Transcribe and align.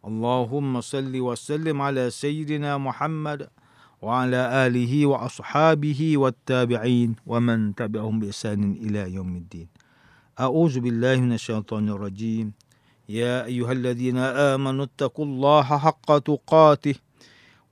Allahumma 0.00 0.80
salli 0.80 1.20
wa 1.20 1.36
sallim 1.36 1.76
ala 1.76 2.08
Sayyidina 2.08 2.80
Muhammad 2.80 3.52
wa 4.00 4.24
ala 4.24 4.64
alihi 4.64 5.04
wa 5.04 5.28
ashabihi 5.28 6.16
wa 6.16 6.32
tabi'in 6.32 7.20
wa 7.28 7.36
man 7.36 7.76
tabi'ahum 7.76 8.24
bi 8.24 8.32
isanin 8.32 8.80
ila 8.80 9.04
yawmiddin. 9.04 9.68
A'udzu 10.40 10.80
billahi 10.80 11.20
minash 11.20 11.52
shaitanir 11.52 12.00
rajim. 12.00 12.56
Ya 13.04 13.44
ayyuhalladhina 13.44 14.56
amanu 14.56 14.88
taqullaha 14.88 15.76
haqqa 15.76 16.24
tuqatih 16.24 16.96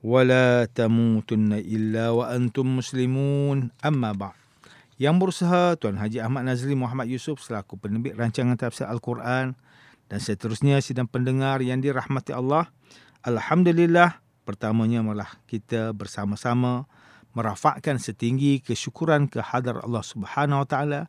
wa 0.05 0.21
la 0.21 0.69
tamutunna 0.69 1.57
illa 1.57 2.13
wa 2.13 2.29
antum 2.29 2.77
muslimun. 2.77 3.73
Amma 3.81 4.13
ba'd. 4.13 4.37
Yang 5.01 5.15
berusaha 5.17 5.79
Tuan 5.79 5.95
Haji 5.95 6.19
Ahmad 6.19 6.43
Nazli 6.43 6.75
Muhammad 6.75 7.07
Yusuf 7.07 7.39
selaku 7.39 7.79
penerbit 7.79 8.19
rancangan 8.19 8.59
tafsir 8.59 8.83
Al-Quran 8.83 9.55
dan 10.09 10.19
seterusnya 10.19 10.81
sidang 10.81 11.05
pendengar 11.05 11.61
yang 11.61 11.79
dirahmati 11.79 12.33
Allah. 12.33 12.73
Alhamdulillah, 13.21 14.19
pertamanya 14.43 15.05
malah 15.05 15.29
kita 15.45 15.93
bersama-sama 15.93 16.89
merafakkan 17.37 18.01
setinggi 18.01 18.65
kesyukuran 18.65 19.29
kehadar 19.29 19.85
Allah 19.85 20.01
Subhanahu 20.01 20.65
Wa 20.65 20.67
Taala 20.67 21.01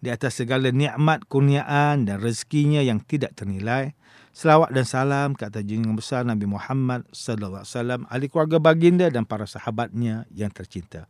di 0.00 0.08
atas 0.08 0.40
segala 0.40 0.72
nikmat 0.72 1.28
kurniaan 1.28 2.08
dan 2.08 2.16
rezekinya 2.20 2.80
yang 2.80 3.00
tidak 3.04 3.36
ternilai. 3.36 3.92
Selawat 4.36 4.68
dan 4.72 4.84
salam 4.84 5.32
ke 5.32 5.48
atas 5.48 5.64
junjungan 5.64 5.96
besar 5.96 6.20
Nabi 6.28 6.44
Muhammad 6.44 7.08
sallallahu 7.08 7.64
alaihi 7.64 7.72
wasallam, 7.72 8.00
ahli 8.12 8.26
keluarga 8.28 8.56
baginda 8.60 9.08
dan 9.08 9.24
para 9.24 9.48
sahabatnya 9.48 10.28
yang 10.28 10.52
tercinta. 10.52 11.08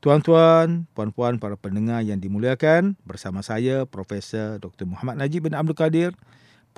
Tuan-tuan, 0.00 0.88
puan-puan, 0.96 1.36
para 1.36 1.56
pendengar 1.60 2.00
yang 2.04 2.20
dimuliakan, 2.20 2.96
bersama 3.04 3.44
saya 3.44 3.84
Profesor 3.84 4.56
Dr. 4.60 4.88
Muhammad 4.88 5.20
Najib 5.20 5.48
bin 5.48 5.56
Abdul 5.56 5.76
Kadir, 5.76 6.12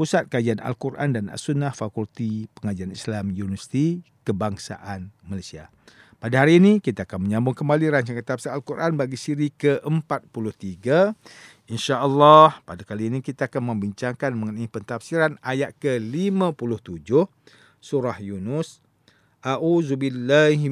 Pusat 0.03 0.35
Kajian 0.35 0.59
Al-Quran 0.59 1.15
dan 1.15 1.31
As-Sunnah 1.31 1.71
Fakulti 1.71 2.51
Pengajian 2.59 2.91
Islam 2.91 3.31
Universiti 3.31 4.03
Kebangsaan 4.27 5.15
Malaysia. 5.31 5.71
Pada 6.19 6.43
hari 6.43 6.59
ini 6.59 6.83
kita 6.83 7.07
akan 7.07 7.31
menyambung 7.31 7.55
kembali 7.55 7.87
rancangan 7.87 8.27
tafsir 8.27 8.51
Al-Quran 8.51 8.99
bagi 8.99 9.15
siri 9.15 9.55
ke-43. 9.55 10.83
Insya-Allah 11.71 12.59
pada 12.67 12.83
kali 12.83 13.15
ini 13.15 13.23
kita 13.23 13.47
akan 13.47 13.79
membincangkan 13.79 14.35
mengenai 14.35 14.67
pentafsiran 14.67 15.39
ayat 15.39 15.71
ke-57 15.79 17.31
surah 17.79 18.19
Yunus. 18.19 18.83
A'udzu 19.39 19.95
billahi 19.95 20.67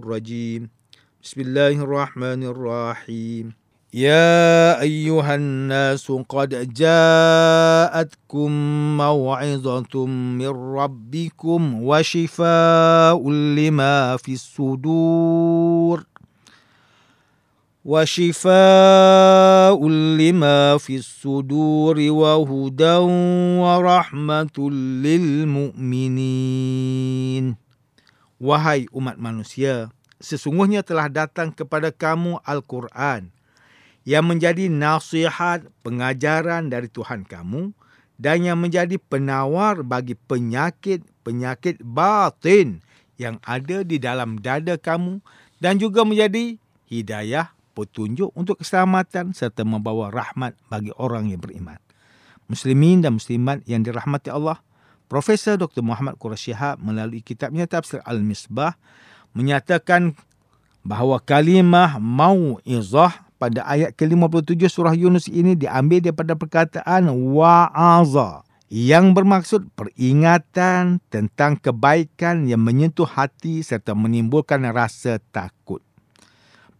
rajim. 0.00 0.72
Bismillahirrahmanirrahim. 1.20 3.59
يا 3.95 4.75
أيها 4.83 5.35
الناس 5.35 6.11
قد 6.11 6.73
جاءتكم 6.75 8.51
موعظة 8.97 10.05
من 10.05 10.51
ربكم 10.75 11.83
وشفاء 11.83 13.29
لما 13.31 14.17
في 14.17 14.33
الصدور 14.33 16.03
وشفاء 17.85 19.79
لما 19.89 20.77
في 20.77 20.95
الصدور 20.95 21.95
وهدى 21.99 22.97
ورحمة 23.63 24.57
للمؤمنين 25.07 26.35
Wahai 28.35 28.83
umat 28.91 29.15
manusia, 29.15 29.87
sesungguhnya 30.19 30.83
telah 30.83 31.07
datang 31.07 31.55
kepada 31.55 31.87
kamu 31.87 32.35
Al-Quran 32.43 33.31
yang 34.08 34.24
menjadi 34.24 34.66
nasihat 34.72 35.68
pengajaran 35.84 36.72
dari 36.72 36.88
Tuhan 36.88 37.28
kamu 37.28 37.72
dan 38.20 38.44
yang 38.44 38.60
menjadi 38.60 38.96
penawar 39.00 39.80
bagi 39.80 40.16
penyakit-penyakit 40.16 41.80
batin 41.84 42.84
yang 43.20 43.36
ada 43.44 43.84
di 43.84 44.00
dalam 44.00 44.40
dada 44.40 44.80
kamu 44.80 45.20
dan 45.60 45.76
juga 45.76 46.04
menjadi 46.04 46.56
hidayah 46.88 47.52
petunjuk 47.76 48.32
untuk 48.36 48.60
keselamatan 48.60 49.36
serta 49.36 49.64
membawa 49.64 50.08
rahmat 50.08 50.56
bagi 50.68 50.92
orang 50.96 51.32
yang 51.32 51.40
beriman. 51.40 51.80
Muslimin 52.50 53.00
dan 53.04 53.16
muslimat 53.16 53.62
yang 53.64 53.86
dirahmati 53.86 54.28
Allah, 54.32 54.58
Profesor 55.06 55.54
Dr. 55.54 55.86
Muhammad 55.86 56.18
Quraisy 56.18 56.50
Shihab 56.50 56.82
melalui 56.82 57.22
kitabnya 57.22 57.66
Tafsir 57.70 58.02
Al-Misbah 58.02 58.74
menyatakan 59.34 60.18
bahawa 60.82 61.22
kalimah 61.22 62.00
mau'izah 62.02 63.29
pada 63.40 63.64
ayat 63.64 63.96
ke-57 63.96 64.60
surah 64.68 64.92
Yunus 64.92 65.24
ini 65.32 65.56
diambil 65.56 66.04
daripada 66.04 66.36
perkataan 66.36 67.08
wa'aza 67.08 68.44
yang 68.68 69.16
bermaksud 69.16 69.72
peringatan 69.72 71.00
tentang 71.08 71.56
kebaikan 71.56 72.44
yang 72.44 72.60
menyentuh 72.60 73.08
hati 73.08 73.64
serta 73.64 73.96
menimbulkan 73.96 74.62
rasa 74.70 75.18
takut. 75.32 75.80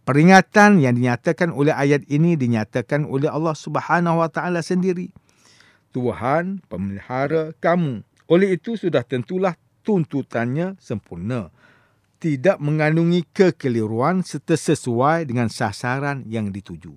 Peringatan 0.05 0.79
yang 0.85 0.95
dinyatakan 1.01 1.49
oleh 1.49 1.73
ayat 1.73 2.05
ini 2.07 2.37
dinyatakan 2.37 3.09
oleh 3.09 3.27
Allah 3.27 3.57
Subhanahu 3.57 4.21
Wa 4.21 4.29
Taala 4.29 4.61
sendiri. 4.61 5.09
Tuhan 5.91 6.63
pemelihara 6.71 7.51
kamu 7.59 8.05
oleh 8.31 8.55
itu 8.55 8.79
sudah 8.79 9.03
tentulah 9.03 9.59
tuntutannya 9.83 10.79
sempurna. 10.79 11.51
Tidak 12.21 12.61
mengandungi 12.61 13.25
kekeliruan 13.33 14.21
serta 14.21 14.53
sesuai 14.53 15.25
dengan 15.25 15.49
sasaran 15.49 16.21
yang 16.29 16.53
dituju. 16.53 16.93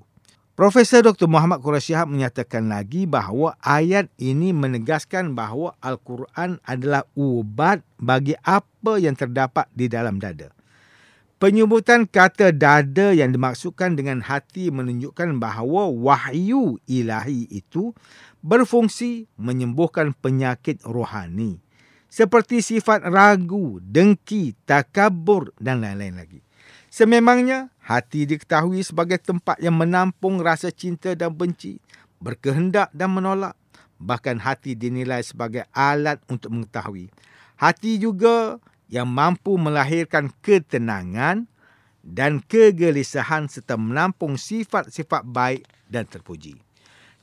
Profesor 0.53 1.01
Dr. 1.01 1.33
Muhammad 1.33 1.65
Quraisy 1.65 1.97
menyatakan 2.05 2.69
lagi 2.69 3.09
bahawa 3.09 3.57
ayat 3.65 4.12
ini 4.21 4.53
menegaskan 4.53 5.33
bahawa 5.33 5.81
Al-Quran 5.81 6.61
adalah 6.61 7.09
ubat 7.17 7.81
bagi 7.97 8.37
apa 8.45 9.01
yang 9.01 9.17
terdapat 9.17 9.65
di 9.73 9.89
dalam 9.89 10.21
dada. 10.21 10.53
Penyebutan 11.41 12.05
kata 12.05 12.53
dada 12.53 13.17
yang 13.17 13.33
dimaksudkan 13.33 13.97
dengan 13.97 14.21
hati 14.21 14.69
menunjukkan 14.69 15.41
bahawa 15.41 15.89
wahyu 15.89 16.77
ilahi 16.85 17.49
itu 17.49 17.97
berfungsi 18.45 19.25
menyembuhkan 19.41 20.12
penyakit 20.12 20.85
rohani 20.85 21.63
seperti 22.14 22.62
sifat 22.62 23.02
ragu, 23.10 23.82
dengki, 23.82 24.54
takabur 24.62 25.50
dan 25.58 25.82
lain-lain 25.82 26.14
lagi. 26.14 26.41
Sememangnya 26.86 27.75
hati 27.82 28.22
diketahui 28.22 28.86
sebagai 28.86 29.19
tempat 29.19 29.58
yang 29.58 29.75
menampung 29.75 30.38
rasa 30.38 30.70
cinta 30.70 31.10
dan 31.19 31.34
benci, 31.34 31.82
berkehendak 32.22 32.94
dan 32.94 33.10
menolak. 33.10 33.58
Bahkan 33.98 34.38
hati 34.38 34.78
dinilai 34.78 35.26
sebagai 35.26 35.66
alat 35.75 36.22
untuk 36.30 36.54
mengetahui. 36.54 37.10
Hati 37.58 37.98
juga 37.98 38.62
yang 38.86 39.10
mampu 39.10 39.58
melahirkan 39.58 40.31
ketenangan 40.38 41.50
dan 42.06 42.38
kegelisahan 42.46 43.50
serta 43.50 43.75
menampung 43.75 44.38
sifat-sifat 44.38 45.26
baik 45.26 45.66
dan 45.91 46.06
terpuji 46.06 46.62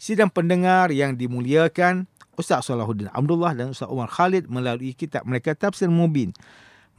sidang 0.01 0.33
pendengar 0.33 0.89
yang 0.89 1.13
dimuliakan 1.13 2.09
Ustaz 2.39 2.67
Salahuddin 2.67 3.11
Abdullah 3.11 3.51
dan 3.55 3.75
Ustaz 3.75 3.91
Umar 3.91 4.07
Khalid 4.07 4.47
melalui 4.47 4.95
kitab 4.95 5.27
mereka 5.27 5.55
Tafsir 5.55 5.91
Mubin 5.91 6.31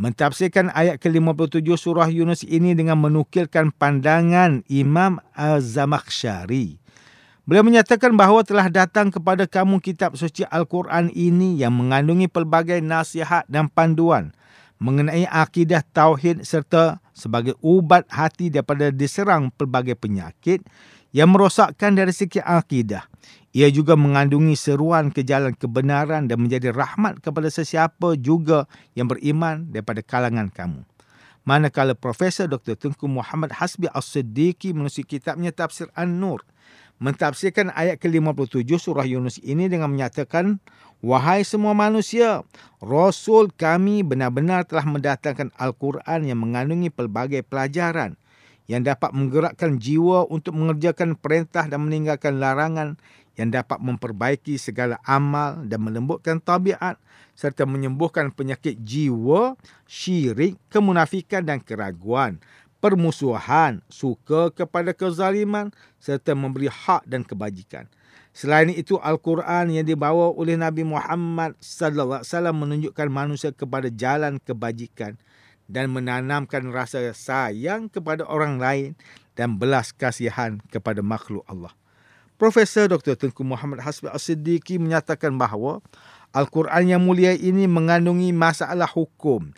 mentafsirkan 0.00 0.72
ayat 0.72 0.98
ke-57 0.98 1.62
surah 1.76 2.08
Yunus 2.08 2.42
ini 2.42 2.72
dengan 2.72 2.98
menukilkan 2.98 3.70
pandangan 3.76 4.64
Imam 4.66 5.20
Az-Zamakhsyari. 5.36 6.80
Beliau 7.42 7.66
menyatakan 7.66 8.14
bahawa 8.14 8.46
telah 8.46 8.70
datang 8.70 9.10
kepada 9.10 9.50
kamu 9.50 9.82
kitab 9.82 10.14
suci 10.14 10.46
Al-Quran 10.46 11.10
ini 11.10 11.58
yang 11.58 11.74
mengandungi 11.74 12.30
pelbagai 12.30 12.78
nasihat 12.78 13.42
dan 13.50 13.66
panduan 13.66 14.30
mengenai 14.82 15.26
akidah 15.30 15.82
tauhid 15.94 16.42
serta 16.42 16.98
sebagai 17.14 17.54
ubat 17.62 18.02
hati 18.10 18.50
daripada 18.50 18.90
diserang 18.90 19.50
pelbagai 19.54 19.94
penyakit 19.94 20.66
yang 21.12 21.30
merosakkan 21.30 21.92
dari 21.92 22.10
segi 22.10 22.40
akidah. 22.40 23.04
Ia 23.52 23.68
juga 23.68 24.00
mengandungi 24.00 24.56
seruan 24.56 25.12
ke 25.12 25.20
jalan 25.20 25.52
kebenaran 25.52 26.24
dan 26.24 26.40
menjadi 26.40 26.72
rahmat 26.72 27.20
kepada 27.20 27.52
sesiapa 27.52 28.16
juga 28.16 28.64
yang 28.96 29.12
beriman 29.12 29.68
daripada 29.68 30.00
kalangan 30.00 30.48
kamu. 30.48 30.88
Manakala 31.44 31.92
Profesor 31.92 32.48
Dr. 32.48 32.80
Tengku 32.80 33.04
Muhammad 33.04 33.52
Hasbi 33.52 33.92
As-Siddiqi 33.92 34.72
menulis 34.72 35.04
kitabnya 35.04 35.52
Tafsir 35.52 35.92
An-Nur 35.92 36.40
mentafsirkan 37.02 37.74
ayat 37.74 37.98
ke-57 37.98 38.62
surah 38.78 39.02
Yunus 39.02 39.42
ini 39.42 39.66
dengan 39.66 39.90
menyatakan, 39.90 40.62
Wahai 41.02 41.42
semua 41.42 41.74
manusia, 41.74 42.46
Rasul 42.78 43.50
kami 43.50 44.06
benar-benar 44.06 44.62
telah 44.70 44.86
mendatangkan 44.86 45.50
Al-Quran 45.58 46.30
yang 46.30 46.38
mengandungi 46.38 46.94
pelbagai 46.94 47.42
pelajaran 47.42 48.14
yang 48.72 48.80
dapat 48.80 49.12
menggerakkan 49.12 49.76
jiwa 49.76 50.24
untuk 50.32 50.56
mengerjakan 50.56 51.12
perintah 51.12 51.68
dan 51.68 51.84
meninggalkan 51.84 52.40
larangan 52.40 52.96
yang 53.36 53.52
dapat 53.52 53.76
memperbaiki 53.84 54.56
segala 54.56 54.96
amal 55.04 55.60
dan 55.68 55.84
melembutkan 55.84 56.40
tabiat 56.40 56.96
serta 57.36 57.68
menyembuhkan 57.68 58.32
penyakit 58.32 58.80
jiwa, 58.80 59.60
syirik, 59.84 60.56
kemunafikan 60.72 61.44
dan 61.44 61.60
keraguan 61.60 62.40
permusuhan, 62.82 63.78
suka 63.86 64.50
kepada 64.50 64.90
kezaliman 64.90 65.70
serta 66.02 66.34
memberi 66.34 66.66
hak 66.66 67.06
dan 67.06 67.22
kebajikan. 67.22 67.86
Selain 68.34 68.66
itu 68.74 68.98
Al-Quran 68.98 69.70
yang 69.70 69.86
dibawa 69.86 70.34
oleh 70.34 70.58
Nabi 70.58 70.82
Muhammad 70.82 71.54
sallallahu 71.62 72.26
alaihi 72.26 72.32
wasallam 72.34 72.56
menunjukkan 72.58 73.08
manusia 73.12 73.54
kepada 73.54 73.86
jalan 73.86 74.42
kebajikan 74.42 75.14
dan 75.72 75.88
menanamkan 75.88 76.68
rasa 76.68 77.00
sayang 77.16 77.88
kepada 77.88 78.28
orang 78.28 78.60
lain 78.60 78.92
dan 79.32 79.56
belas 79.56 79.96
kasihan 79.96 80.60
kepada 80.68 81.00
makhluk 81.00 81.40
Allah. 81.48 81.72
Profesor 82.36 82.92
Dr. 82.92 83.16
Tengku 83.16 83.40
Muhammad 83.40 83.80
Hasbi 83.80 84.12
As-Siddiqi 84.12 84.76
menyatakan 84.76 85.32
bahawa 85.40 85.80
Al-Quran 86.36 86.84
yang 86.84 87.00
mulia 87.00 87.32
ini 87.32 87.64
mengandungi 87.64 88.34
masalah 88.36 88.90
hukum, 88.90 89.48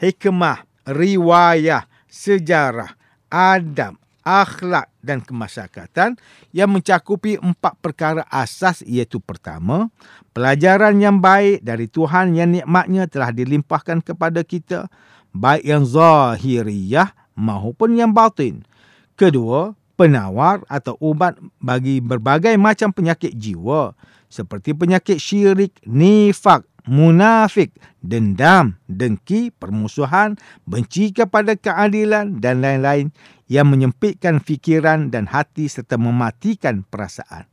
hikmah, 0.00 0.66
riwayah, 0.88 1.86
sejarah, 2.10 2.96
adab, 3.30 4.00
akhlak 4.24 4.88
dan 5.00 5.24
kemasyarakatan 5.24 6.16
yang 6.54 6.68
mencakupi 6.70 7.40
empat 7.40 7.76
perkara 7.80 8.22
asas 8.28 8.84
iaitu 8.86 9.18
pertama, 9.18 9.88
pelajaran 10.32 10.96
yang 11.02 11.18
baik 11.18 11.64
dari 11.64 11.90
Tuhan 11.90 12.36
yang 12.36 12.54
nikmatnya 12.54 13.04
telah 13.10 13.32
dilimpahkan 13.34 14.04
kepada 14.04 14.44
kita, 14.44 14.86
baik 15.34 15.64
yang 15.64 15.86
zahiriyah 15.86 17.14
maupun 17.38 17.96
yang 17.98 18.10
batin. 18.10 18.66
Kedua, 19.14 19.76
penawar 20.00 20.64
atau 20.66 20.96
ubat 20.96 21.36
bagi 21.60 22.00
berbagai 22.00 22.56
macam 22.56 22.88
penyakit 22.88 23.36
jiwa 23.36 23.92
seperti 24.30 24.72
penyakit 24.72 25.18
syirik, 25.18 25.74
nifak, 25.84 26.62
munafik, 26.86 27.74
dendam, 28.00 28.78
dengki, 28.86 29.50
permusuhan, 29.50 30.38
benci 30.64 31.10
kepada 31.10 31.58
keadilan 31.58 32.38
dan 32.38 32.62
lain-lain 32.62 33.10
yang 33.50 33.66
menyempitkan 33.66 34.38
fikiran 34.38 35.10
dan 35.10 35.26
hati 35.26 35.66
serta 35.66 35.98
mematikan 35.98 36.86
perasaan. 36.86 37.44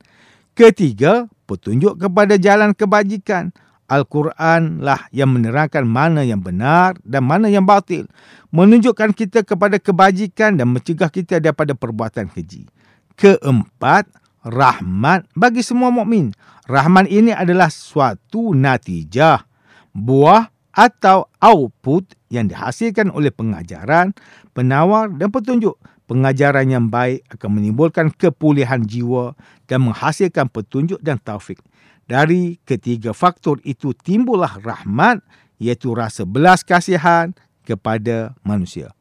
Ketiga, 0.54 1.26
petunjuk 1.50 1.98
kepada 1.98 2.38
jalan 2.38 2.78
kebajikan. 2.78 3.52
Al-Quran 3.88 4.84
lah 4.84 5.08
yang 5.16 5.32
menerangkan 5.32 5.88
mana 5.88 6.20
yang 6.28 6.44
benar 6.44 7.00
dan 7.08 7.24
mana 7.24 7.48
yang 7.48 7.64
batil. 7.64 8.04
Menunjukkan 8.52 9.16
kita 9.16 9.48
kepada 9.48 9.80
kebajikan 9.80 10.60
dan 10.60 10.68
mencegah 10.76 11.08
kita 11.08 11.40
daripada 11.40 11.72
perbuatan 11.72 12.28
keji. 12.28 12.68
Keempat, 13.16 14.12
rahmat 14.44 15.28
bagi 15.34 15.64
semua 15.64 15.88
mukmin. 15.88 16.36
Rahmat 16.68 17.08
ini 17.08 17.32
adalah 17.32 17.72
suatu 17.72 18.52
natijah, 18.52 19.48
buah 19.96 20.52
atau 20.76 21.32
output 21.40 22.12
yang 22.28 22.52
dihasilkan 22.52 23.08
oleh 23.10 23.32
pengajaran, 23.32 24.12
penawar 24.52 25.08
dan 25.16 25.32
petunjuk. 25.32 25.80
Pengajaran 26.08 26.68
yang 26.72 26.88
baik 26.88 27.24
akan 27.36 27.60
menimbulkan 27.60 28.08
kepulihan 28.16 28.80
jiwa 28.80 29.36
dan 29.68 29.84
menghasilkan 29.84 30.48
petunjuk 30.48 31.00
dan 31.04 31.20
taufik. 31.20 31.60
Dari 32.08 32.56
ketiga 32.64 33.12
faktor 33.12 33.60
itu 33.68 33.92
timbullah 33.92 34.64
rahmat 34.64 35.20
iaitu 35.60 35.92
rasa 35.92 36.24
belas 36.24 36.64
kasihan 36.64 37.36
kepada 37.68 38.32
manusia. 38.48 38.96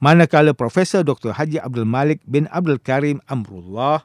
Manakala 0.00 0.56
Profesor 0.56 1.04
Dr. 1.04 1.36
Haji 1.36 1.60
Abdul 1.60 1.84
Malik 1.84 2.24
bin 2.24 2.48
Abdul 2.48 2.80
Karim 2.80 3.20
Amrullah 3.28 4.04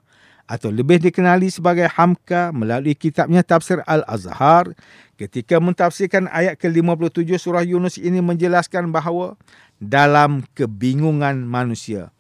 atau 0.51 0.67
lebih 0.67 0.99
dikenali 0.99 1.47
sebagai 1.47 1.87
Hamka 1.87 2.51
melalui 2.51 2.91
kitabnya 2.91 3.39
Tafsir 3.39 3.79
Al-Azhar 3.87 4.75
ketika 5.15 5.63
mentafsirkan 5.63 6.27
ayat 6.27 6.59
ke-57 6.59 7.39
surah 7.39 7.63
Yunus 7.63 7.95
ini 7.95 8.19
menjelaskan 8.19 8.91
bahawa 8.91 9.39
dalam 9.79 10.43
kebingungan 10.51 11.47
manusia 11.47 12.11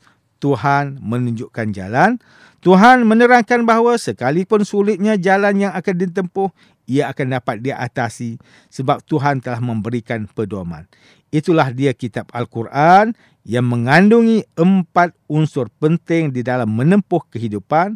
Tuhan 0.41 0.97
menunjukkan 0.97 1.69
jalan. 1.71 2.17
Tuhan 2.61 3.05
menerangkan 3.05 3.65
bahawa 3.65 3.97
sekalipun 3.97 4.65
sulitnya 4.65 5.17
jalan 5.17 5.65
yang 5.65 5.73
akan 5.73 5.95
ditempuh 5.97 6.49
ia 6.89 7.09
akan 7.09 7.39
dapat 7.39 7.63
diatasi 7.63 8.41
sebab 8.67 9.01
Tuhan 9.05 9.39
telah 9.39 9.61
memberikan 9.63 10.27
pedoman. 10.27 10.85
Itulah 11.31 11.71
dia 11.71 11.95
kitab 11.95 12.27
Al-Quran 12.35 13.15
yang 13.47 13.65
mengandungi 13.65 14.45
empat 14.59 15.15
unsur 15.31 15.71
penting 15.79 16.35
di 16.35 16.43
dalam 16.43 16.69
menempuh 16.75 17.23
kehidupan. 17.31 17.95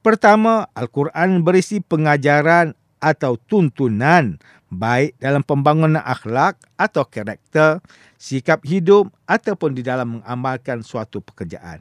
Pertama, 0.00 0.64
Al-Quran 0.72 1.44
berisi 1.44 1.84
pengajaran 1.84 2.72
atau 2.98 3.36
tuntunan 3.36 4.40
baik 4.72 5.18
dalam 5.20 5.44
pembangunan 5.44 6.00
akhlak 6.00 6.56
atau 6.80 7.04
karakter, 7.04 7.84
sikap 8.20 8.60
hidup 8.68 9.08
ataupun 9.24 9.72
di 9.72 9.80
dalam 9.80 10.20
mengamalkan 10.20 10.84
suatu 10.84 11.24
pekerjaan. 11.24 11.80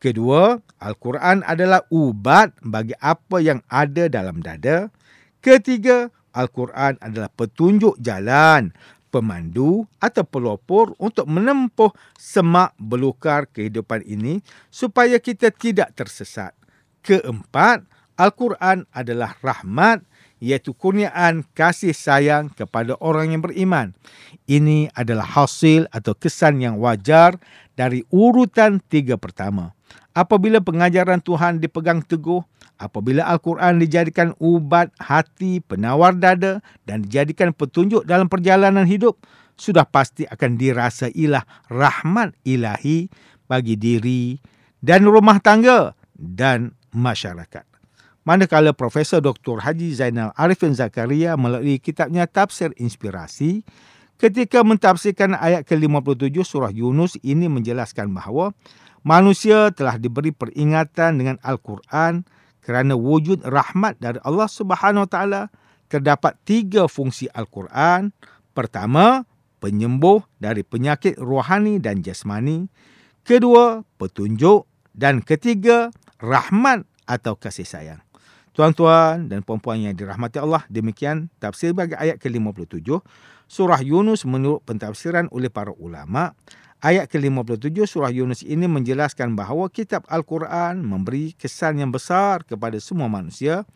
Kedua, 0.00 0.56
Al-Quran 0.80 1.44
adalah 1.44 1.84
ubat 1.92 2.56
bagi 2.64 2.96
apa 3.04 3.44
yang 3.44 3.60
ada 3.68 4.08
dalam 4.08 4.40
dada. 4.40 4.88
Ketiga, 5.44 6.08
Al-Quran 6.32 6.96
adalah 7.04 7.28
petunjuk 7.28 8.00
jalan 8.00 8.72
pemandu 9.12 9.86
atau 10.02 10.26
pelopor 10.26 10.98
untuk 10.98 11.30
menempuh 11.30 11.94
semak 12.18 12.74
belukar 12.82 13.46
kehidupan 13.46 14.02
ini 14.02 14.42
supaya 14.72 15.22
kita 15.22 15.54
tidak 15.54 15.94
tersesat. 15.94 16.50
Keempat, 17.04 17.86
Al-Quran 18.18 18.90
adalah 18.90 19.38
rahmat 19.38 20.02
iaitu 20.42 20.74
kurniaan 20.74 21.46
kasih 21.54 21.94
sayang 21.94 22.50
kepada 22.52 22.98
orang 22.98 23.34
yang 23.34 23.42
beriman. 23.42 23.94
Ini 24.44 24.90
adalah 24.92 25.24
hasil 25.24 25.86
atau 25.90 26.12
kesan 26.14 26.60
yang 26.60 26.78
wajar 26.78 27.38
dari 27.78 28.02
urutan 28.10 28.82
tiga 28.86 29.18
pertama. 29.18 29.74
Apabila 30.14 30.62
pengajaran 30.62 31.18
Tuhan 31.18 31.58
dipegang 31.58 32.02
teguh, 32.06 32.42
apabila 32.78 33.26
Al-Quran 33.26 33.82
dijadikan 33.82 34.30
ubat 34.38 34.94
hati, 35.02 35.58
penawar 35.58 36.14
dada 36.14 36.62
dan 36.86 37.02
dijadikan 37.02 37.50
petunjuk 37.50 38.06
dalam 38.06 38.30
perjalanan 38.30 38.86
hidup, 38.86 39.18
sudah 39.58 39.86
pasti 39.86 40.26
akan 40.26 40.58
dirasailah 40.58 41.42
rahmat 41.70 42.34
ilahi 42.46 43.10
bagi 43.46 43.74
diri 43.74 44.38
dan 44.82 45.06
rumah 45.06 45.38
tangga 45.42 45.94
dan 46.14 46.74
masyarakat. 46.94 47.73
Manakala 48.24 48.72
Profesor 48.72 49.20
Dr. 49.20 49.60
Haji 49.60 49.92
Zainal 50.00 50.32
Arifin 50.40 50.72
Zakaria 50.72 51.36
melalui 51.36 51.76
kitabnya 51.76 52.24
Tafsir 52.24 52.72
Inspirasi, 52.80 53.68
ketika 54.16 54.64
mentafsirkan 54.64 55.36
ayat 55.36 55.68
ke-57 55.68 56.32
surah 56.40 56.72
Yunus 56.72 57.20
ini 57.20 57.52
menjelaskan 57.52 58.16
bahawa 58.16 58.56
manusia 59.04 59.68
telah 59.76 60.00
diberi 60.00 60.32
peringatan 60.32 61.20
dengan 61.20 61.36
Al-Quran 61.44 62.24
kerana 62.64 62.96
wujud 62.96 63.44
rahmat 63.44 64.00
dari 64.00 64.16
Allah 64.24 64.48
Subhanahu 64.48 65.04
Taala 65.04 65.52
terdapat 65.92 66.40
tiga 66.48 66.88
fungsi 66.88 67.28
Al-Quran. 67.28 68.08
Pertama, 68.56 69.28
penyembuh 69.60 70.24
dari 70.40 70.64
penyakit 70.64 71.20
rohani 71.20 71.76
dan 71.76 72.00
jasmani. 72.00 72.72
Kedua, 73.20 73.84
petunjuk 74.00 74.64
dan 74.96 75.20
ketiga, 75.20 75.92
rahmat 76.24 76.88
atau 77.04 77.36
kasih 77.36 77.68
sayang. 77.68 78.03
Tuan-tuan 78.54 79.26
dan 79.26 79.42
puan-puan 79.42 79.82
yang 79.82 79.98
dirahmati 79.98 80.38
Allah, 80.38 80.62
demikian 80.70 81.26
tafsir 81.42 81.74
bagi 81.74 81.98
ayat 81.98 82.22
ke-57 82.22 82.86
surah 83.50 83.82
Yunus 83.82 84.22
menurut 84.22 84.62
pentafsiran 84.62 85.26
oleh 85.34 85.50
para 85.50 85.74
ulama. 85.74 86.38
Ayat 86.78 87.10
ke-57 87.10 87.74
surah 87.88 88.14
Yunus 88.14 88.46
ini 88.46 88.70
menjelaskan 88.70 89.34
bahawa 89.34 89.72
kitab 89.72 90.06
Al-Quran 90.06 90.86
memberi 90.86 91.34
kesan 91.34 91.80
yang 91.80 91.90
besar 91.90 92.46
kepada 92.46 92.78
semua 92.78 93.10
manusia. 93.10 93.66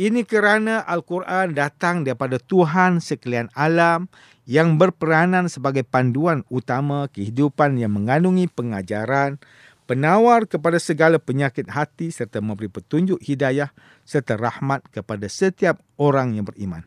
Ini 0.00 0.24
kerana 0.24 0.80
Al-Quran 0.88 1.52
datang 1.52 2.06
daripada 2.06 2.40
Tuhan 2.40 3.04
sekalian 3.04 3.52
alam 3.52 4.08
yang 4.48 4.80
berperanan 4.80 5.52
sebagai 5.52 5.84
panduan 5.84 6.46
utama 6.48 7.12
kehidupan 7.12 7.76
yang 7.76 7.92
mengandungi 7.92 8.48
pengajaran, 8.48 9.36
penawar 9.84 10.48
kepada 10.48 10.80
segala 10.80 11.20
penyakit 11.20 11.68
hati 11.68 12.08
serta 12.12 12.40
memberi 12.40 12.68
petunjuk 12.72 13.20
hidayah 13.20 13.72
serta 14.04 14.36
rahmat 14.36 14.84
kepada 14.92 15.28
setiap 15.28 15.80
orang 16.00 16.36
yang 16.36 16.48
beriman. 16.48 16.84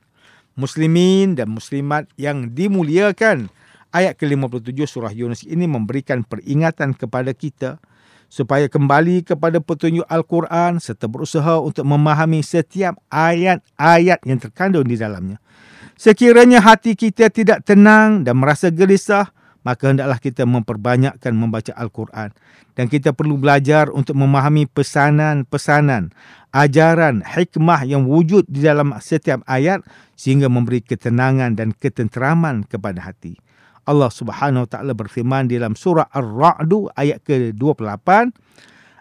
Muslimin 0.58 1.38
dan 1.38 1.54
muslimat 1.54 2.10
yang 2.18 2.50
dimuliakan, 2.50 3.54
ayat 3.94 4.18
ke-57 4.18 4.74
surah 4.89 5.13
Yunus 5.13 5.46
ini 5.46 5.70
memberikan 5.70 6.25
peringatan 6.25 6.98
kepada 6.98 7.30
kita 7.32 7.77
supaya 8.27 8.68
kembali 8.68 9.24
kepada 9.24 9.63
petunjuk 9.63 10.04
Al-Quran 10.10 10.84
serta 10.84 11.08
berusaha 11.08 11.63
untuk 11.63 11.88
memahami 11.88 12.44
setiap 12.44 13.00
ayat-ayat 13.08 14.20
yang 14.27 14.39
terkandung 14.42 14.84
di 14.84 15.00
dalamnya. 15.00 15.39
Sekiranya 15.98 16.62
hati 16.62 16.94
kita 16.94 17.34
tidak 17.34 17.66
tenang 17.66 18.22
dan 18.22 18.38
merasa 18.38 18.70
gelisah, 18.70 19.34
maka 19.67 19.91
hendaklah 19.91 20.15
kita 20.15 20.47
memperbanyakkan 20.47 21.36
membaca 21.36 21.75
Al-Quran. 21.75 22.31
Dan 22.71 22.88
kita 22.88 23.12
perlu 23.12 23.36
belajar 23.36 23.91
untuk 23.91 24.15
memahami 24.15 24.63
pesanan-pesanan, 24.63 26.15
ajaran, 26.55 27.19
hikmah 27.19 27.83
yang 27.83 28.07
wujud 28.07 28.47
di 28.47 28.63
dalam 28.63 28.95
setiap 29.03 29.43
ayat 29.43 29.83
sehingga 30.15 30.47
memberi 30.47 30.79
ketenangan 30.79 31.59
dan 31.59 31.75
ketenteraman 31.75 32.63
kepada 32.63 33.03
hati. 33.03 33.36
Allah 33.83 34.07
Subhanahu 34.07 34.63
wa 34.63 34.69
taala 34.71 34.95
berfirman 34.95 35.51
dalam 35.51 35.75
surah 35.75 36.07
Ar-Ra'd 36.15 36.71
ayat 36.95 37.19
ke-28 37.27 38.07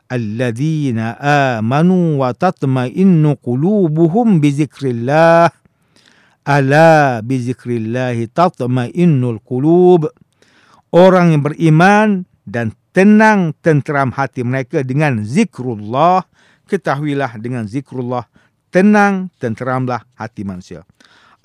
Alladzina 0.07 1.19
amanu 1.59 2.23
wa 2.23 2.31
tatma'innu 2.31 3.39
qulubuhum 3.43 4.39
bi 4.39 4.55
zikrillah 4.55 5.51
ala 6.47 7.19
bi 7.27 7.43
zikrillah 7.43 8.15
tatma'innul 8.31 9.43
qulub 9.43 10.07
Orang 10.95 11.35
yang 11.35 11.43
beriman 11.43 12.25
dan 12.47 12.71
tenang 12.95 13.53
tenteram 13.61 14.15
hati 14.15 14.47
mereka 14.47 14.81
dengan 14.87 15.27
zikrullah 15.27 16.25
ketahuilah 16.67 17.39
dengan 17.39 17.67
zikrullah 17.67 18.27
tenang 18.71 19.29
tenteramlah 19.39 20.07
hati 20.19 20.43
manusia. 20.43 20.87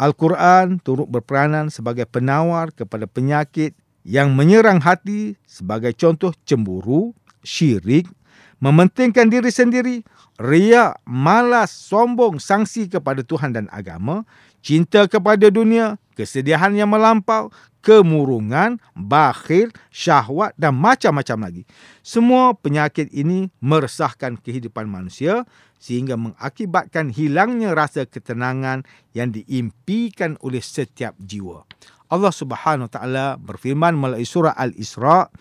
Al-Quran 0.01 0.81
turut 0.81 1.05
berperanan 1.05 1.69
sebagai 1.69 2.09
penawar 2.09 2.73
kepada 2.73 3.05
penyakit 3.05 3.77
yang 4.01 4.33
menyerang 4.33 4.81
hati 4.81 5.37
sebagai 5.45 5.93
contoh 5.93 6.33
cemburu, 6.41 7.13
syirik, 7.45 8.09
mementingkan 8.57 9.29
diri 9.29 9.53
sendiri, 9.53 10.01
riak, 10.41 10.97
malas, 11.05 11.69
sombong, 11.69 12.41
sangsi 12.41 12.89
kepada 12.89 13.21
Tuhan 13.21 13.53
dan 13.53 13.69
agama, 13.69 14.25
cinta 14.61 15.09
kepada 15.09 15.49
dunia, 15.49 15.97
kesedihan 16.13 16.71
yang 16.73 16.89
melampau, 16.93 17.49
kemurungan, 17.81 18.77
bakhil, 18.93 19.73
syahwat 19.89 20.53
dan 20.55 20.77
macam-macam 20.77 21.49
lagi. 21.49 21.63
Semua 22.05 22.53
penyakit 22.53 23.09
ini 23.11 23.49
meresahkan 23.59 24.37
kehidupan 24.37 24.85
manusia 24.85 25.43
sehingga 25.81 26.13
mengakibatkan 26.13 27.09
hilangnya 27.09 27.73
rasa 27.73 28.05
ketenangan 28.05 28.85
yang 29.17 29.33
diimpikan 29.33 30.37
oleh 30.45 30.61
setiap 30.61 31.17
jiwa. 31.17 31.65
Allah 32.13 32.29
Subhanahu 32.29 32.85
Wa 32.85 32.93
Taala 33.01 33.27
berfirman 33.41 33.97
melalui 33.97 34.29
surah 34.29 34.53
Al-Isra 34.53 35.31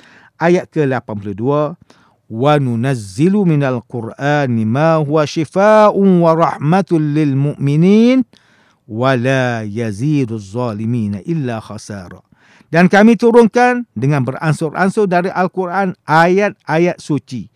ayat 0.41 0.73
ke-82 0.73 1.45
wa 2.31 2.53
nunazzilu 2.62 3.43
minal 3.43 3.83
qur'ani 3.85 4.62
ma 4.65 5.03
huwa 5.03 5.27
shifaa'un 5.27 6.23
wa 6.23 6.33
rahmatul 8.90 9.23
lil 9.23 9.30
mu'minin 9.30 9.54
wa 9.61 9.62
la 9.62 9.62
yazidu 9.62 10.35
zalimin 10.35 11.23
illa 11.23 11.62
khasara 11.62 12.18
dan 12.75 12.90
kami 12.90 13.14
turunkan 13.14 13.87
dengan 13.94 14.26
beransur-ansur 14.26 15.06
dari 15.06 15.30
Al-Quran 15.30 15.94
ayat-ayat 16.06 16.99
suci 16.99 17.50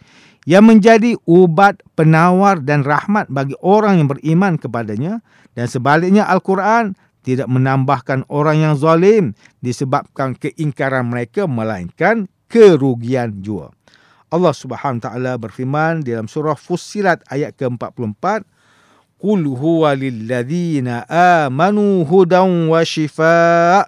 yang 0.46 0.66
menjadi 0.66 1.16
ubat 1.24 1.80
penawar 1.98 2.60
dan 2.60 2.84
rahmat 2.84 3.26
bagi 3.30 3.54
orang 3.62 3.98
yang 3.98 4.08
beriman 4.10 4.54
kepadanya 4.60 5.22
dan 5.58 5.66
sebaliknya 5.66 6.26
Al-Quran 6.28 6.94
tidak 7.24 7.48
menambahkan 7.48 8.28
orang 8.28 8.60
yang 8.60 8.74
zalim 8.76 9.32
disebabkan 9.64 10.36
keingkaran 10.36 11.08
mereka 11.08 11.48
melainkan 11.48 12.28
kerugian 12.52 13.40
jua. 13.40 13.72
Allah 14.28 14.52
Subhanahu 14.52 15.00
taala 15.00 15.40
berfirman 15.40 16.04
dalam 16.04 16.28
surah 16.28 16.58
Fussilat 16.58 17.24
ayat 17.32 17.56
ke-44 17.56 18.44
Qul 19.23 19.43
huwa 19.43 19.95
lil 19.95 20.27
ladzina 20.27 21.03
amanu 21.09 22.05
hudan 22.07 22.71
wa 22.71 22.85
shifaa 22.85 23.85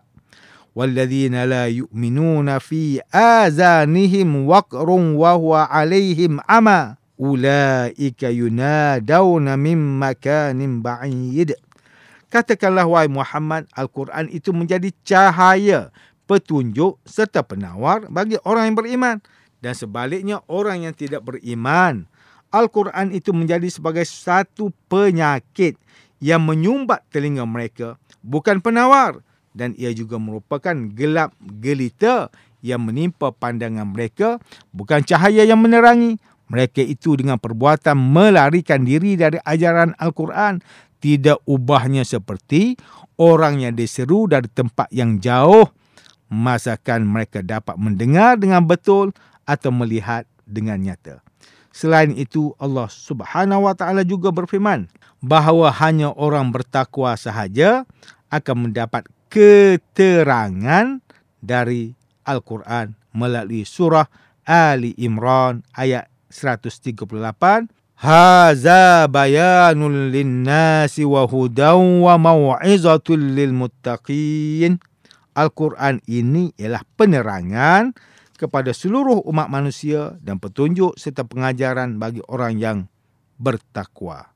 والذين 0.75 1.35
لا 1.51 1.67
يؤمنون 1.67 2.47
في 2.63 3.03
آذانهم 3.15 4.47
وقر 4.47 4.89
وهو 4.89 5.55
عليهم 5.55 6.39
عمى 6.49 6.95
أولئك 7.19 8.23
ينادون 8.23 9.59
من 9.59 9.99
مكان 9.99 10.81
بعيد 10.81 11.53
Katakanlah 12.31 12.87
wahai 12.87 13.11
Muhammad, 13.11 13.67
Al-Quran 13.75 14.31
itu 14.31 14.55
menjadi 14.55 14.87
cahaya, 15.03 15.91
petunjuk 16.31 16.95
serta 17.03 17.43
penawar 17.43 18.07
bagi 18.07 18.39
orang 18.47 18.71
yang 18.71 18.77
beriman. 18.79 19.17
Dan 19.59 19.75
sebaliknya 19.75 20.39
orang 20.47 20.87
yang 20.87 20.95
tidak 20.95 21.27
beriman. 21.27 22.07
Al-Quran 22.56 23.12
itu 23.12 23.36
menjadi 23.36 23.68
sebagai 23.68 24.08
satu 24.08 24.72
penyakit 24.88 25.76
yang 26.24 26.40
menyumbat 26.40 27.04
telinga 27.12 27.44
mereka. 27.44 28.00
Bukan 28.24 28.64
penawar. 28.64 29.20
Dan 29.56 29.72
ia 29.80 29.92
juga 29.92 30.20
merupakan 30.20 30.76
gelap 30.92 31.32
gelita 31.40 32.28
yang 32.60 32.84
menimpa 32.84 33.32
pandangan 33.32 33.88
mereka 33.88 34.36
bukan 34.72 35.00
cahaya 35.00 35.48
yang 35.48 35.60
menerangi. 35.60 36.20
Mereka 36.46 36.84
itu 36.84 37.18
dengan 37.18 37.40
perbuatan 37.40 37.96
melarikan 37.96 38.84
diri 38.84 39.16
dari 39.16 39.40
ajaran 39.42 39.96
Al-Quran 39.96 40.60
tidak 41.00 41.42
ubahnya 41.48 42.04
seperti 42.04 42.76
orang 43.16 43.64
yang 43.64 43.74
diseru 43.74 44.28
dari 44.28 44.46
tempat 44.52 44.92
yang 44.92 45.18
jauh. 45.18 45.66
Masakan 46.28 47.06
mereka 47.06 47.40
dapat 47.40 47.80
mendengar 47.80 48.36
dengan 48.36 48.62
betul 48.66 49.14
atau 49.46 49.70
melihat 49.72 50.26
dengan 50.44 50.78
nyata 50.78 51.25
Selain 51.76 52.08
itu 52.16 52.56
Allah 52.56 52.88
Subhanahu 52.88 53.68
wa 53.68 53.76
taala 53.76 54.00
juga 54.00 54.32
berfirman 54.32 54.88
bahawa 55.20 55.68
hanya 55.76 56.08
orang 56.16 56.48
bertakwa 56.48 57.12
sahaja 57.20 57.84
akan 58.32 58.72
mendapat 58.72 59.04
keterangan 59.28 61.04
dari 61.44 61.92
Al-Quran 62.24 62.96
melalui 63.12 63.68
surah 63.68 64.08
Ali 64.48 64.96
Imran 64.96 65.60
ayat 65.76 66.08
138 66.32 66.96
Haza 67.96 69.04
bayanul 69.12 70.16
linnasi 70.16 71.04
wa 71.04 71.28
hudan 71.28 72.00
wa 72.00 72.16
mau'izatul 72.16 73.36
lil 73.36 73.52
muttaqin. 73.52 74.80
Al-Quran 75.36 76.00
ini 76.08 76.56
ialah 76.56 76.84
penerangan 76.96 77.92
kepada 78.36 78.70
seluruh 78.70 79.24
umat 79.26 79.48
manusia 79.48 80.14
dan 80.20 80.36
petunjuk 80.38 80.94
serta 80.94 81.24
pengajaran 81.24 81.96
bagi 81.96 82.20
orang 82.30 82.54
yang 82.60 82.78
bertakwa. 83.40 84.30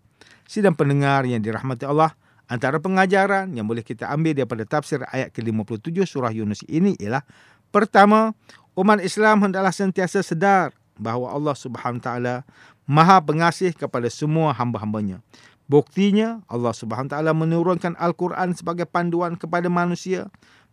Sidang 0.48 0.74
pendengar 0.74 1.22
yang 1.28 1.44
dirahmati 1.44 1.86
Allah, 1.86 2.16
Antara 2.50 2.82
pengajaran 2.82 3.54
yang 3.54 3.70
boleh 3.70 3.86
kita 3.86 4.10
ambil 4.10 4.34
daripada 4.34 4.66
tafsir 4.66 5.06
ayat 5.14 5.30
ke-57 5.30 6.02
surah 6.02 6.34
Yunus 6.34 6.66
ini 6.66 6.98
ialah 6.98 7.22
pertama, 7.70 8.34
umat 8.74 8.98
Islam 9.06 9.46
hendaklah 9.46 9.70
sentiasa 9.70 10.18
sedar 10.26 10.74
bahawa 10.98 11.30
Allah 11.30 11.54
Subhanahu 11.54 12.02
taala 12.02 12.42
Maha 12.90 13.22
pengasih 13.22 13.70
kepada 13.70 14.10
semua 14.10 14.50
hamba-hambanya. 14.50 15.22
Buktinya 15.70 16.42
Allah 16.50 16.74
Subhanahu 16.74 17.14
taala 17.14 17.30
menurunkan 17.30 17.94
Al-Quran 17.94 18.50
sebagai 18.58 18.82
panduan 18.82 19.38
kepada 19.38 19.70
manusia 19.70 20.26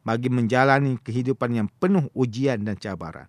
bagi 0.07 0.31
menjalani 0.31 0.95
kehidupan 1.03 1.51
yang 1.51 1.67
penuh 1.83 2.07
ujian 2.15 2.63
dan 2.63 2.79
cabaran. 2.79 3.27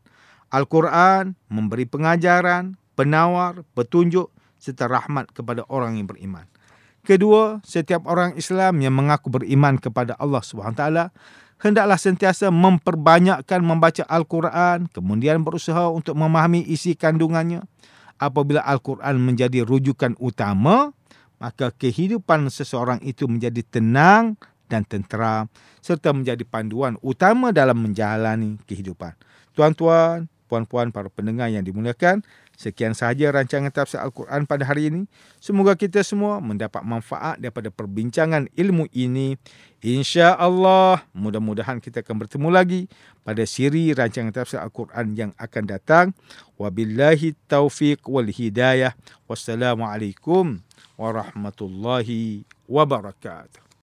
Al-Quran 0.54 1.34
memberi 1.50 1.90
pengajaran, 1.90 2.78
penawar, 2.94 3.66
petunjuk 3.74 4.30
serta 4.62 4.86
rahmat 4.86 5.34
kepada 5.34 5.66
orang 5.66 5.98
yang 5.98 6.06
beriman. 6.06 6.46
Kedua, 7.02 7.58
setiap 7.66 8.06
orang 8.06 8.38
Islam 8.38 8.78
yang 8.78 8.94
mengaku 8.94 9.26
beriman 9.26 9.74
kepada 9.82 10.14
Allah 10.22 10.38
SWT 10.38 10.82
hendaklah 11.58 11.98
sentiasa 11.98 12.54
memperbanyakkan 12.54 13.58
membaca 13.58 14.06
Al-Quran 14.06 14.86
kemudian 14.94 15.42
berusaha 15.42 15.90
untuk 15.90 16.14
memahami 16.14 16.62
isi 16.62 16.94
kandungannya. 16.94 17.66
Apabila 18.18 18.66
Al-Quran 18.66 19.14
menjadi 19.22 19.62
rujukan 19.62 20.18
utama, 20.18 20.90
maka 21.38 21.70
kehidupan 21.70 22.50
seseorang 22.50 22.98
itu 23.06 23.30
menjadi 23.30 23.62
tenang 23.62 24.34
dan 24.68 24.84
tentera 24.84 25.48
serta 25.80 26.12
menjadi 26.12 26.44
panduan 26.44 27.00
utama 27.00 27.50
dalam 27.50 27.80
menjalani 27.80 28.60
kehidupan. 28.68 29.16
Tuan-tuan, 29.56 30.28
puan-puan 30.46 30.92
para 30.92 31.10
pendengar 31.10 31.50
yang 31.50 31.64
dimuliakan, 31.64 32.22
Sekian 32.58 32.90
sahaja 32.90 33.30
rancangan 33.30 33.70
tafsir 33.70 34.02
Al-Quran 34.02 34.42
pada 34.42 34.66
hari 34.66 34.90
ini. 34.90 35.06
Semoga 35.38 35.78
kita 35.78 36.02
semua 36.02 36.42
mendapat 36.42 36.82
manfaat 36.82 37.38
daripada 37.38 37.70
perbincangan 37.70 38.50
ilmu 38.58 38.90
ini. 38.90 39.38
Insya 39.78 40.34
Allah, 40.34 41.06
mudah-mudahan 41.14 41.78
kita 41.78 42.02
akan 42.02 42.26
bertemu 42.26 42.50
lagi 42.50 42.90
pada 43.22 43.46
siri 43.46 43.94
rancangan 43.94 44.34
tafsir 44.34 44.58
Al-Quran 44.58 45.14
yang 45.14 45.30
akan 45.38 45.64
datang. 45.70 46.06
Wabillahi 46.58 47.38
taufiq 47.46 48.02
wal 48.10 48.26
hidayah. 48.26 48.98
Wassalamualaikum 49.30 50.58
warahmatullahi 50.98 52.42
wabarakatuh. 52.66 53.67